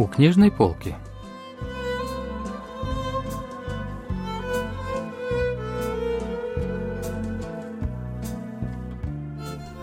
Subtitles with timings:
[0.00, 0.96] у книжной полки.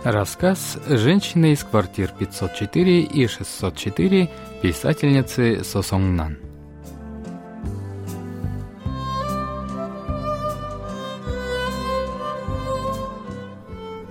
[0.04, 4.30] Рассказ «Женщины из квартир 504 и 604»
[4.62, 5.82] писательницы Со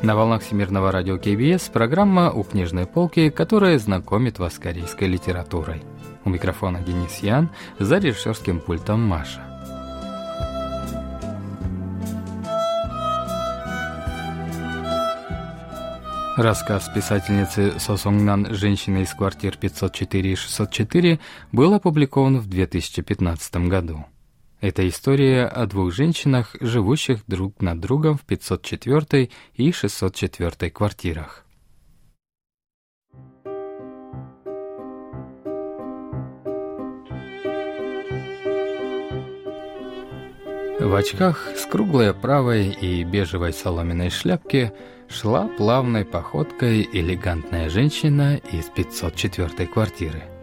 [0.07, 5.83] На волнах Всемирного радио КБС программа «У книжной полки», которая знакомит вас с корейской литературой.
[6.25, 9.41] У микрофона Денис Ян, за режиссерским пультом Маша.
[16.37, 21.19] Рассказ писательницы Со Сонгнан «Женщина из квартир 504 и 604»
[21.51, 24.07] был опубликован в 2015 году.
[24.61, 31.47] Это история о двух женщинах, живущих друг над другом в 504 и 604 квартирах.
[40.79, 44.73] В очках с круглой оправой и бежевой соломенной шляпке
[45.09, 50.36] шла плавной походкой элегантная женщина из 504 квартиры.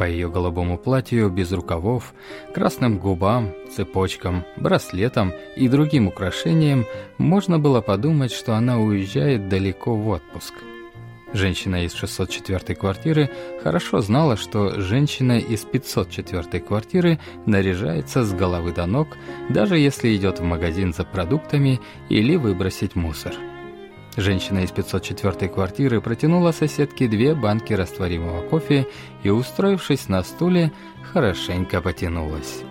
[0.00, 2.14] По ее голубому платью без рукавов,
[2.54, 6.86] красным губам, цепочкам, браслетам и другим украшениям
[7.18, 10.54] можно было подумать, что она уезжает далеко в отпуск.
[11.34, 13.28] Женщина из 604 квартиры
[13.62, 19.18] хорошо знала, что женщина из 504 квартиры наряжается с головы до ног,
[19.50, 23.34] даже если идет в магазин за продуктами или выбросить мусор.
[24.16, 28.88] Женщина из 504 квартиры протянула соседке две банки растворимого кофе
[29.22, 30.72] и, устроившись на стуле,
[31.12, 32.62] хорошенько потянулась.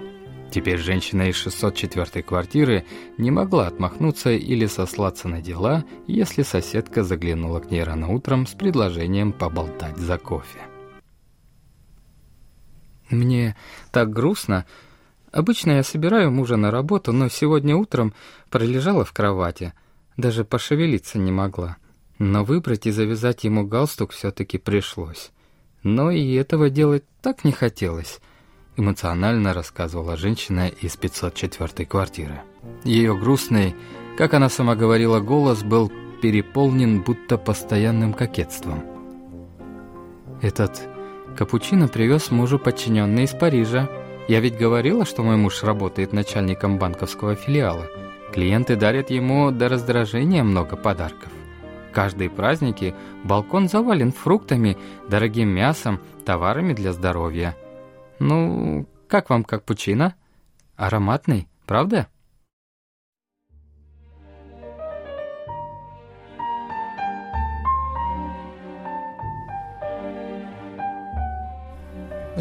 [0.52, 2.86] Теперь женщина из 604 квартиры
[3.18, 8.52] не могла отмахнуться или сослаться на дела, если соседка заглянула к ней рано утром с
[8.52, 10.60] предложением поболтать за кофе.
[13.10, 13.56] «Мне
[13.92, 14.66] так грустно.
[15.32, 18.14] Обычно я собираю мужа на работу, но сегодня утром
[18.50, 19.72] пролежала в кровати–
[20.20, 21.78] даже пошевелиться не могла.
[22.18, 25.32] Но выбрать и завязать ему галстук все-таки пришлось.
[25.84, 28.20] Но и этого делать так не хотелось,
[28.76, 32.42] эмоционально рассказывала женщина из 504 квартиры.
[32.84, 33.76] Ее грустный,
[34.18, 35.92] как она сама говорила, голос был
[36.22, 38.84] переполнен будто постоянным кокетством.
[40.42, 40.82] Этот
[41.38, 43.90] капучино привез мужу подчиненный из Парижа.
[44.28, 47.88] Я ведь говорила, что мой муж работает начальником банковского филиала.
[48.34, 51.32] Клиенты дарят ему до раздражения много подарков.
[51.92, 54.78] Каждые праздники балкон завален фруктами,
[55.10, 57.56] дорогим мясом, товарами для здоровья.
[58.20, 60.14] Ну, как вам капучино?
[60.76, 62.08] Ароматный, правда?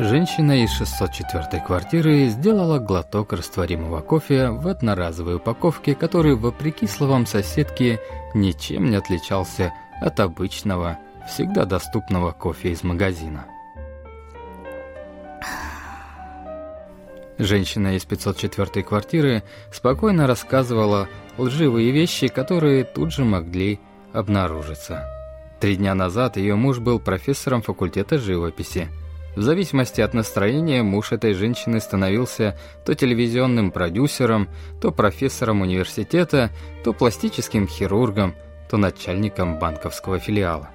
[0.01, 7.99] Женщина из 604 квартиры сделала глоток растворимого кофе в одноразовой упаковке, который, вопреки словам соседки,
[8.33, 13.47] ничем не отличался от обычного, всегда доступного кофе из магазина.
[17.39, 19.43] Женщина из 504 квартиры
[19.73, 23.81] спокойно рассказывала лживые вещи, которые тут же могли
[24.13, 25.05] обнаружиться.
[25.59, 28.87] Три дня назад ее муж был профессором факультета живописи–
[29.39, 34.49] в зависимости от настроения муж этой женщины становился то телевизионным продюсером,
[34.81, 36.51] то профессором университета,
[36.83, 38.35] то пластическим хирургом,
[38.69, 40.71] то начальником банковского филиала.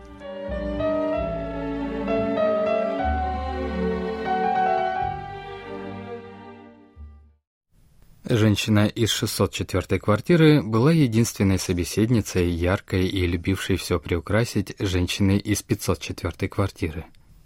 [8.23, 16.47] Женщина из 604 квартиры была единственной собеседницей, яркой и любившей все приукрасить женщины из 504
[16.47, 17.03] квартиры.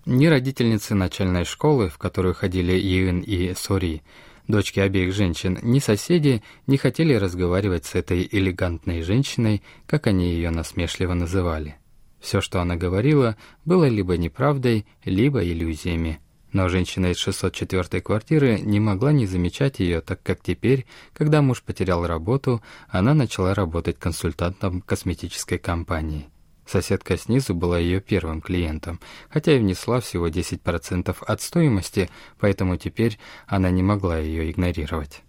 [0.09, 4.03] Ни родительницы начальной школы, в которую ходили Иын и Сори,
[4.47, 10.49] дочки обеих женщин, ни соседи не хотели разговаривать с этой элегантной женщиной, как они ее
[10.49, 11.75] насмешливо называли.
[12.21, 13.35] Все, что она говорила,
[13.65, 16.21] было либо неправдой, либо иллюзиями.
[16.53, 21.61] Но женщина из 604 квартиры не могла не замечать ее, так как теперь, когда муж
[21.61, 26.29] потерял работу, она начала работать консультантом косметической компании.
[26.67, 28.99] Соседка снизу была ее первым клиентом,
[29.29, 32.09] хотя и внесла всего 10% от стоимости,
[32.39, 33.17] поэтому теперь
[33.47, 35.23] она не могла ее игнорировать.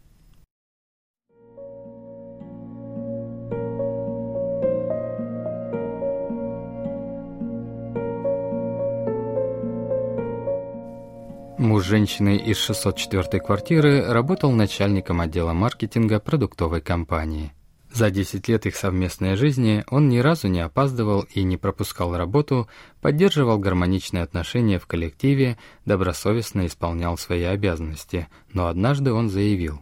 [11.57, 17.53] Муж женщины из 604 квартиры работал начальником отдела маркетинга продуктовой компании.
[17.93, 22.69] За 10 лет их совместной жизни он ни разу не опаздывал и не пропускал работу,
[23.01, 25.57] поддерживал гармоничные отношения в коллективе,
[25.87, 29.81] добросовестно исполнял свои обязанности, но однажды он заявил.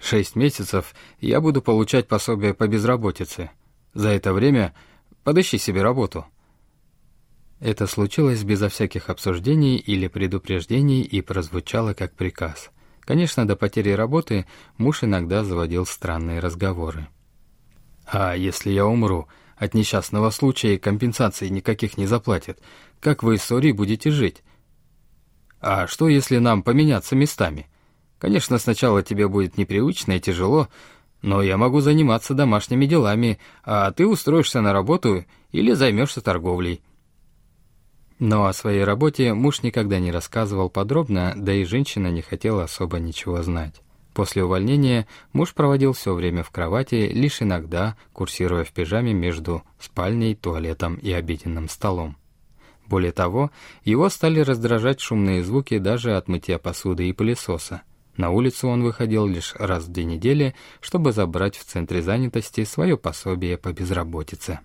[0.00, 3.50] «Шесть месяцев я буду получать пособие по безработице.
[3.94, 4.74] За это время
[5.24, 6.26] подыщи себе работу».
[7.58, 12.70] Это случилось безо всяких обсуждений или предупреждений и прозвучало как приказ–
[13.08, 14.44] Конечно, до потери работы
[14.76, 17.08] муж иногда заводил странные разговоры.
[18.04, 19.28] «А если я умру?
[19.56, 22.60] От несчастного случая компенсации никаких не заплатят.
[23.00, 24.42] Как вы с Ори будете жить?
[25.58, 27.66] А что, если нам поменяться местами?
[28.18, 30.68] Конечно, сначала тебе будет непривычно и тяжело,
[31.22, 36.82] но я могу заниматься домашними делами, а ты устроишься на работу или займешься торговлей.
[38.18, 42.98] Но о своей работе муж никогда не рассказывал подробно, да и женщина не хотела особо
[42.98, 43.80] ничего знать.
[44.12, 50.34] После увольнения муж проводил все время в кровати, лишь иногда курсируя в пижаме между спальней,
[50.34, 52.16] туалетом и обеденным столом.
[52.88, 53.52] Более того,
[53.84, 57.82] его стали раздражать шумные звуки даже от мытья посуды и пылесоса.
[58.16, 62.96] На улицу он выходил лишь раз в две недели, чтобы забрать в центре занятости свое
[62.96, 64.58] пособие по безработице.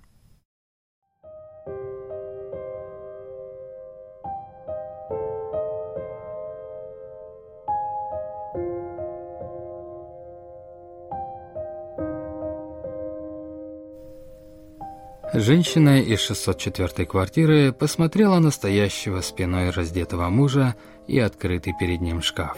[15.36, 20.76] Женщина из 604 квартиры посмотрела на стоящего спиной раздетого мужа
[21.08, 22.56] и открытый перед ним шкаф.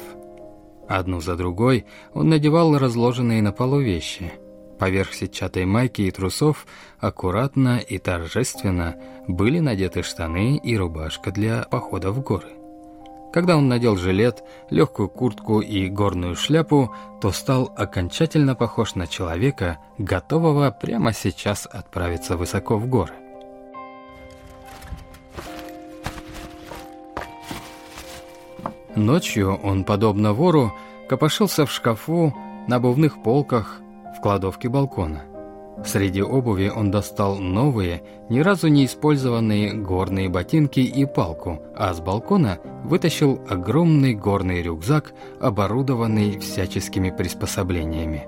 [0.85, 4.33] Одну за другой он надевал разложенные на полу вещи.
[4.77, 6.67] Поверх сетчатой майки и трусов
[6.99, 12.64] аккуратно и торжественно были надеты штаны и рубашка для похода в горы.
[13.31, 19.79] Когда он надел жилет, легкую куртку и горную шляпу, то стал окончательно похож на человека,
[19.97, 23.13] готового прямо сейчас отправиться высоко в горы.
[28.95, 30.71] Ночью он, подобно вору,
[31.09, 32.33] копошился в шкафу,
[32.67, 33.81] на обувных полках,
[34.17, 35.23] в кладовке балкона–
[35.83, 41.99] Среди обуви он достал новые, ни разу не использованные горные ботинки и палку, а с
[41.99, 48.27] балкона вытащил огромный горный рюкзак, оборудованный всяческими приспособлениями.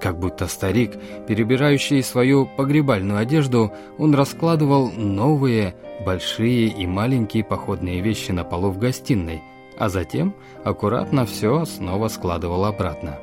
[0.00, 5.74] Как будто старик, перебирающий свою погребальную одежду, он раскладывал новые,
[6.04, 9.42] большие и маленькие походные вещи на полу в гостиной,
[9.78, 10.34] а затем
[10.64, 13.18] аккуратно все снова складывал обратно.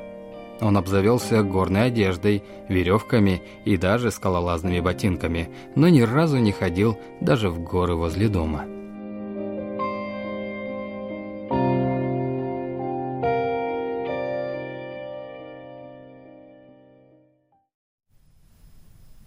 [0.60, 7.48] Он обзавелся горной одеждой, веревками и даже скалолазными ботинками, но ни разу не ходил даже
[7.48, 8.66] в горы возле дома.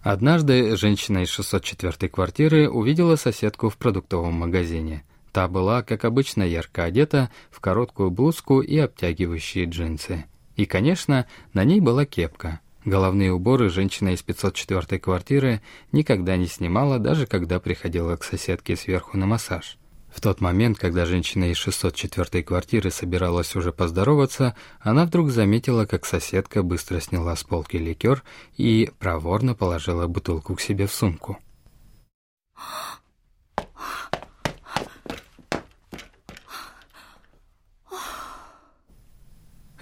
[0.04, 5.02] Однажды женщина из 604 квартиры увидела соседку в продуктовом магазине.
[5.32, 10.26] Та была, как обычно, ярко одета, в короткую блузку и обтягивающие джинсы.
[10.56, 12.60] И, конечно, на ней была кепка.
[12.84, 19.16] Головные уборы женщина из 504 квартиры никогда не снимала, даже когда приходила к соседке сверху
[19.16, 19.78] на массаж.
[20.14, 26.06] В тот момент, когда женщина из 604 квартиры собиралась уже поздороваться, она вдруг заметила, как
[26.06, 28.22] соседка быстро сняла с полки ликер
[28.56, 31.38] и проворно положила бутылку к себе в сумку.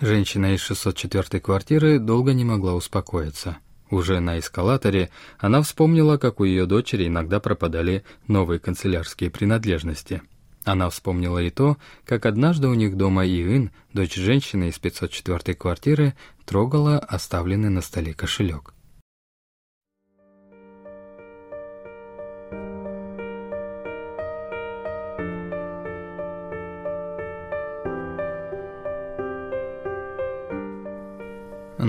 [0.02, 3.58] Женщина из 604 квартиры долго не могла успокоиться.
[3.88, 10.20] Уже на эскалаторе она вспомнила, как у ее дочери иногда пропадали новые канцелярские принадлежности.
[10.64, 16.14] Она вспомнила и то, как однажды у них дома Иын, дочь женщины из 504 квартиры,
[16.46, 18.74] трогала оставленный на столе кошелек.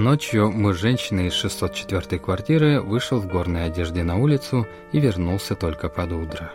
[0.03, 5.87] Ночью муж женщины из 604 квартиры вышел в горной одежде на улицу и вернулся только
[5.87, 6.51] под утро.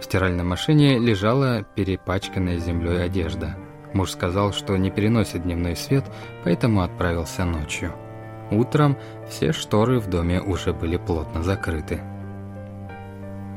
[0.00, 3.54] В стиральной машине лежала перепачканная землей одежда.
[3.92, 6.06] Муж сказал, что не переносит дневной свет,
[6.42, 7.92] поэтому отправился ночью.
[8.50, 8.96] Утром
[9.28, 12.00] все шторы в доме уже были плотно закрыты.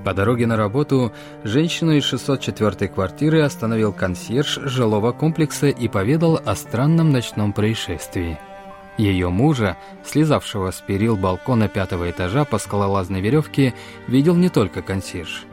[0.03, 1.13] По дороге на работу
[1.45, 8.37] женщину из 604 квартиры остановил консьерж жилого комплекса и поведал о странном ночном происшествии–
[8.99, 13.73] ее мужа, слезавшего с перил балкона пятого этажа по скалолазной веревке,
[14.07, 15.45] видел не только консьерж.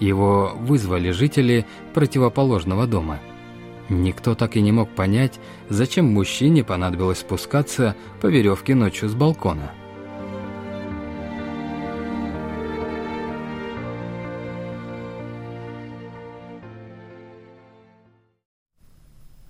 [0.00, 3.20] Его вызвали жители противоположного дома.
[3.88, 5.38] Никто так и не мог понять,
[5.68, 9.72] зачем мужчине понадобилось спускаться по веревке ночью с балкона.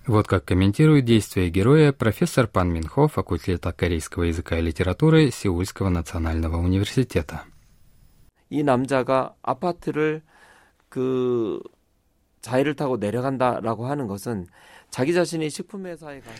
[0.08, 6.58] Вот как комментирует действия героя профессор Пан Минхо, факультета корейского языка и литературы Сеульского национального
[6.58, 7.44] университета.
[8.50, 10.22] 이 남자가 아파트를
[10.90, 11.62] 그
[12.42, 14.48] 자해를 타고 내려간다라고 하는 것은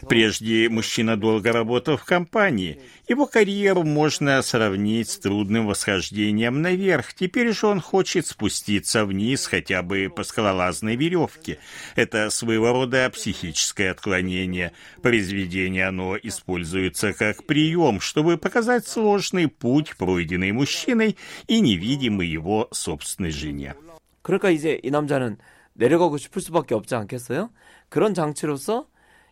[0.10, 2.82] Прежде мужчина долго работал в компании.
[3.08, 7.14] Его карьеру можно сравнить с трудным восхождением наверх.
[7.14, 11.60] Теперь же он хочет спуститься вниз хотя бы по скалолазной веревке.
[11.96, 14.74] Это своего рода психическое отклонение.
[15.02, 21.16] Произведение оно используется как прием, чтобы показать сложный путь, пройденный мужчиной
[21.48, 23.76] и невидимый его собственной жене.
[24.24, 25.38] 그러니까 이제 이 남자는
[25.76, 27.50] 내려가고 싶을 수밖에 없지 않겠어요?
[27.90, 28.88] 그런 장치로서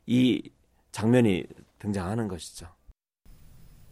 [0.06, 0.50] 이
[0.92, 1.46] 장면이
[1.80, 2.68] 등장하는 것이죠.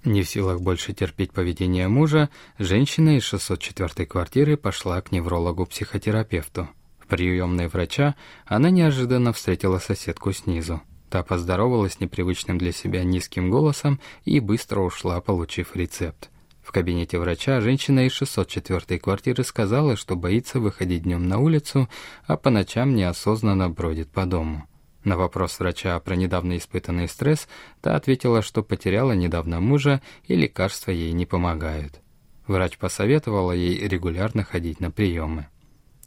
[0.05, 6.69] Не в силах больше терпеть поведение мужа, женщина из 604 квартиры пошла к неврологу-психотерапевту.
[6.99, 10.81] В приемной врача она неожиданно встретила соседку снизу.
[11.09, 16.29] Та поздоровалась непривычным для себя низким голосом и быстро ушла, получив рецепт.
[16.72, 21.86] В кабинете врача женщина из 604 квартиры сказала, что боится выходить днем на улицу,
[22.26, 24.66] а по ночам неосознанно бродит по дому.
[25.04, 27.46] На вопрос врача про недавно испытанный стресс,
[27.82, 32.00] та ответила, что потеряла недавно мужа и лекарства ей не помогают.
[32.46, 35.48] Врач посоветовала ей регулярно ходить на приемы.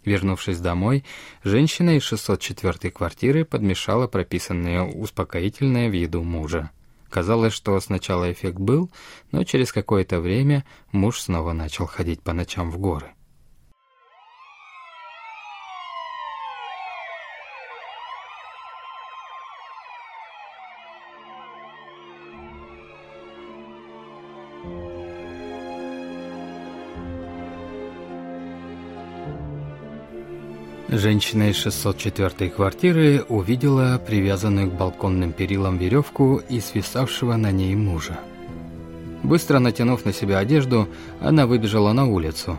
[0.03, 1.05] Вернувшись домой,
[1.43, 6.71] женщина из 604 квартиры подмешала прописанное успокоительное в еду мужа.
[7.15, 8.91] Казалось, что сначала эффект был,
[9.31, 13.13] но через какое-то время муж снова начал ходить по ночам в горы.
[30.97, 38.17] Женщина из 604 квартиры увидела привязанную к балконным перилам веревку и свисавшего на ней мужа.
[39.21, 40.87] Быстро натянув на себя одежду,
[41.19, 42.57] она выбежала на улицу.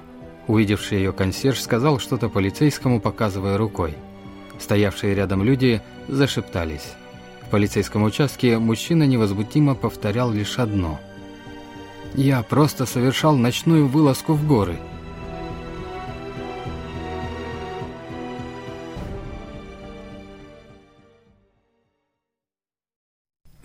[0.49, 3.95] Увидевший ее консьерж сказал что-то полицейскому, показывая рукой.
[4.59, 6.93] Стоявшие рядом люди зашептались.
[7.41, 11.01] В полицейском участке мужчина невозмутимо повторял лишь одно.
[12.13, 14.77] «Я просто совершал ночную вылазку в горы».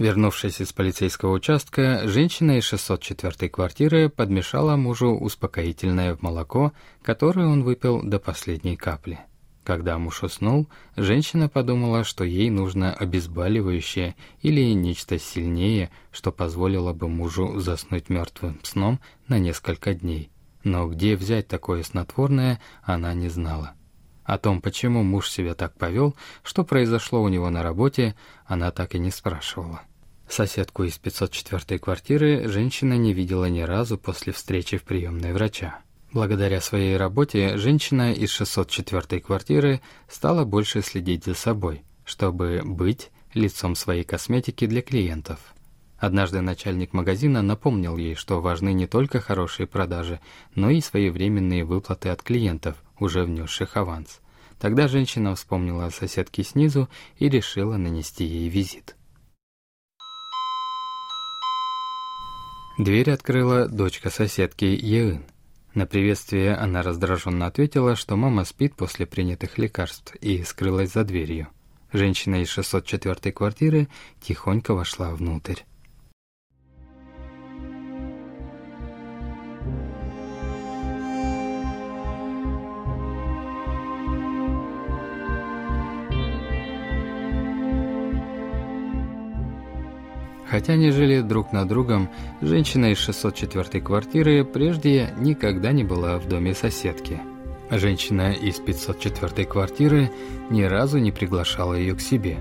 [0.02, 7.62] Вернувшись из полицейского участка, женщина из 604 квартиры подмешала мужу успокоительное в молоко, которое он
[7.62, 9.20] выпил до последней капли.
[9.64, 17.08] Когда муж уснул, женщина подумала, что ей нужно обезболивающее или нечто сильнее, что позволило бы
[17.08, 20.32] мужу заснуть мертвым сном на несколько дней.
[20.64, 23.76] Но где взять такое снотворное, она не знала.
[24.24, 28.16] О том, почему муж себя так повел, что произошло у него на работе,
[28.48, 29.82] она так и не спрашивала.
[30.32, 35.82] Соседку из 504 квартиры женщина не видела ни разу после встречи в приемной врача.
[36.14, 43.76] Благодаря своей работе женщина из 604 квартиры стала больше следить за собой, чтобы быть лицом
[43.76, 45.54] своей косметики для клиентов.
[45.98, 50.22] Однажды начальник магазина напомнил ей, что важны не только хорошие продажи,
[50.56, 54.22] но и своевременные выплаты от клиентов, уже внесших аванс.
[54.62, 58.96] Тогда женщина вспомнила о соседке снизу и решила нанести ей визит.
[62.78, 65.26] Дверь открыла дочка соседки Еын.
[65.74, 71.50] На приветствие она раздраженно ответила, что мама спит после принятых лекарств и скрылась за дверью.
[71.92, 73.88] Женщина из 604 квартиры
[74.22, 75.62] тихонько вошла внутрь.
[90.52, 92.10] Хотя они жили друг над другом,
[92.42, 97.22] женщина из 604 квартиры прежде никогда не была в доме соседки.
[97.70, 100.12] Женщина из 504 квартиры
[100.50, 102.40] ни разу не приглашала ее к себе.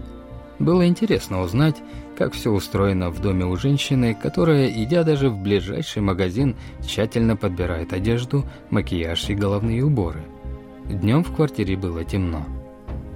[0.59, 1.77] Было интересно узнать,
[2.19, 7.93] как все устроено в доме у женщины, которая, идя даже в ближайший магазин, тщательно подбирает
[7.93, 10.25] одежду, макияж и головные уборы.
[10.85, 12.45] Днем в квартире было темно.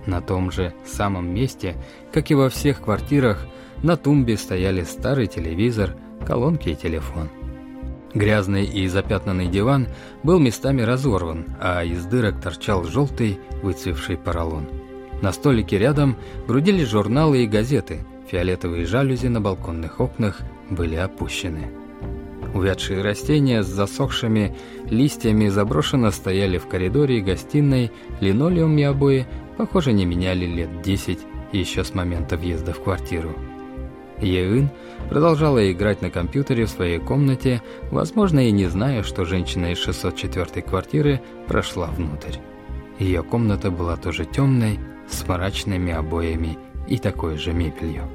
[0.06, 1.74] На том же самом месте,
[2.12, 3.44] как и во всех квартирах,
[3.84, 5.94] на тумбе стояли старый телевизор,
[6.26, 7.28] колонки и телефон.
[8.14, 9.88] Грязный и запятнанный диван
[10.22, 14.68] был местами разорван, а из дырок торчал желтый, выцвевший поролон.
[15.20, 16.16] На столике рядом
[16.48, 21.70] грудились журналы и газеты, фиолетовые жалюзи на балконных окнах были опущены.
[22.54, 29.26] Увядшие растения с засохшими листьями заброшенно стояли в коридоре и гостиной, линолеум и обои,
[29.58, 31.20] похоже, не меняли лет десять
[31.52, 33.34] еще с момента въезда в квартиру.
[34.20, 34.70] Еын
[35.08, 40.62] продолжала играть на компьютере в своей комнате, возможно, и не зная, что женщина из 604
[40.62, 42.38] квартиры прошла внутрь.
[42.98, 44.78] Ее комната была тоже темной,
[45.08, 48.08] с мрачными обоями и такой же мебелью.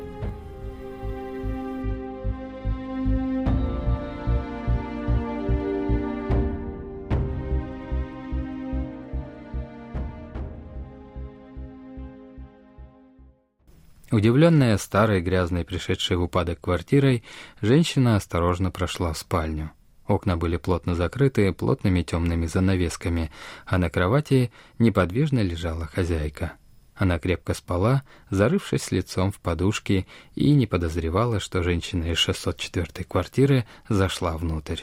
[14.12, 17.24] Удивленная старой грязной пришедшей в упадок квартирой,
[17.62, 19.72] женщина осторожно прошла в спальню.
[20.08, 23.30] Окна были плотно закрыты плотными темными занавесками,
[23.68, 26.54] а на кровати неподвижно лежала хозяйка.
[26.96, 33.66] Она крепко спала, зарывшись лицом в подушки, и не подозревала, что женщина из 604 квартиры
[33.88, 34.82] зашла внутрь.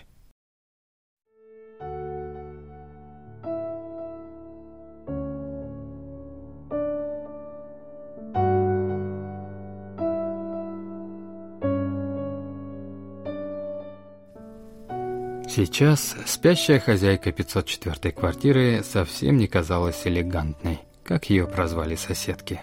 [15.57, 22.61] Сейчас спящая хозяйка 504 квартиры совсем не казалась элегантной, как ее прозвали соседки.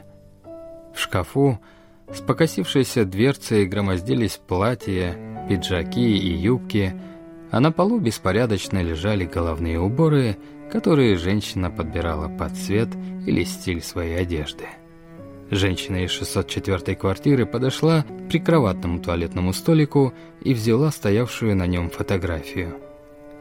[0.93, 1.59] В шкафу
[2.13, 5.17] с покосившейся дверцей громоздились платья,
[5.49, 6.93] пиджаки и юбки,
[7.49, 10.37] а на полу беспорядочно лежали головные уборы,
[10.71, 12.89] которые женщина подбирала под цвет
[13.25, 14.65] или стиль своей одежды.
[15.49, 22.82] Женщина из 604 квартиры подошла к прикроватному туалетному столику и взяла стоявшую на нем фотографию.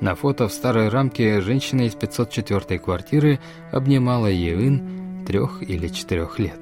[0.03, 3.39] На фото в старой рамке женщина из 504 квартиры
[3.71, 6.59] обнимала Еын трех или четырех лет.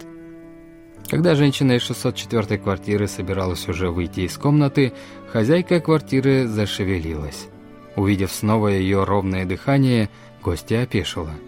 [1.09, 4.93] Когда женщина из 604 квартиры собиралась уже выйти из комнаты,
[5.33, 7.49] хозяйка квартиры зашевелилась.
[7.97, 10.11] Увидев снова ее ровное дыхание,
[10.43, 11.33] гостья опешила–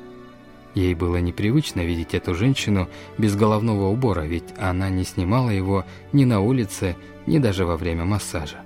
[0.74, 2.88] Ей было непривычно видеть эту женщину
[3.18, 8.06] без головного убора, ведь она не снимала его ни на улице, ни даже во время
[8.06, 8.62] массажа.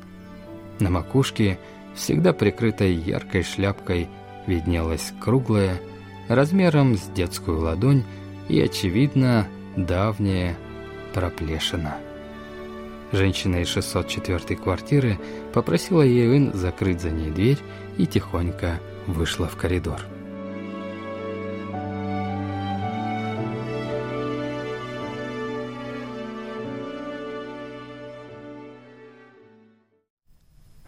[0.79, 1.59] На макушке,
[1.97, 4.09] всегда прикрытой яркой шляпкой,
[4.47, 5.81] виднелась круглая,
[6.29, 8.05] размером с детскую ладонь
[8.49, 10.57] и, очевидно, давняя
[11.15, 11.97] проплешина.
[13.13, 15.19] Женщина из 604 квартиры
[15.53, 17.59] попросила Евин закрыть за ней дверь
[17.99, 20.01] и тихонько вышла в коридор.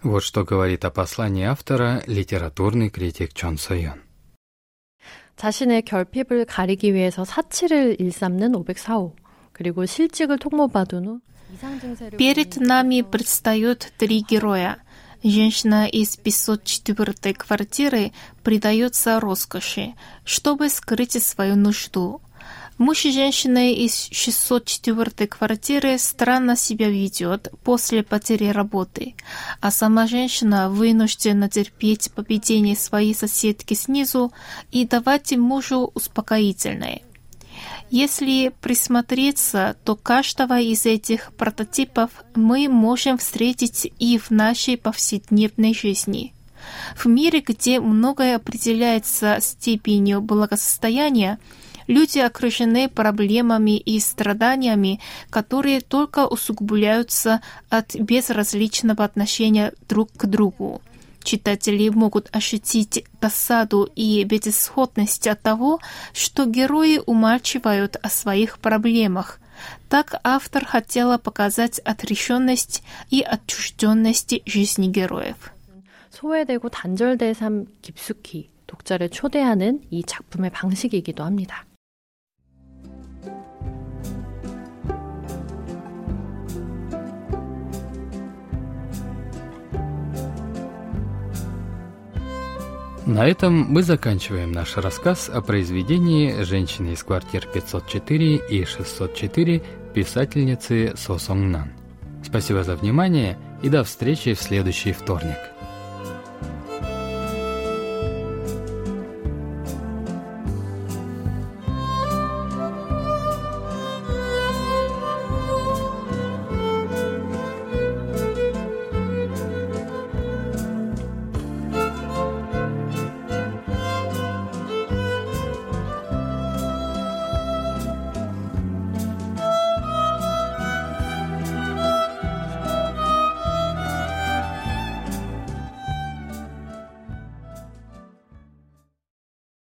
[0.04, 4.02] Вот что говорит о послании автора литературный критик Чон Сойон.
[5.36, 9.16] 자신의 결핍을 가리기 위해서 사치를 일삼는 504호
[9.52, 11.22] 그리고 실직을 통보받은 후
[12.18, 14.78] Перед нами предстают три героя.
[15.24, 18.12] Женщина из 504 квартиры
[18.44, 19.94] предается роскоши,
[20.26, 22.22] чтобы скрыть свою нужду.
[22.79, 29.17] Муж и женщина из 604 квартиры странно себя ведет после потери работы,
[29.61, 34.33] а сама женщина вынуждена терпеть поведение своей соседки снизу
[34.71, 37.03] и давать мужу успокоительное.
[37.91, 46.33] Если присмотреться, то каждого из этих прототипов мы можем встретить и в нашей повседневной жизни.
[46.97, 51.41] В мире, где многое определяется степенью благосостояния,
[51.88, 60.82] Люди окружены проблемами и страданиями, которые только усугубляются от безразличного отношения друг к другу.
[61.24, 65.80] Читатели могут ощутить досаду и безысходность от того,
[66.14, 69.40] что герои умалчивают о своих проблемах.
[69.90, 75.38] Так автор хотела показать отрешенность и отчужденность жизни героев.
[76.14, 81.66] 소외되고 단절된 삶 깊숙이 독자를 초대하는 이 작품의 방식이기도 합니다.
[93.09, 99.63] На этом мы заканчиваем наш рассказ о произведении «Женщины из квартир 504 и 604»
[99.95, 101.73] писательницы Со Сон Нан.
[102.23, 105.39] Спасибо за внимание и до встречи в следующий вторник.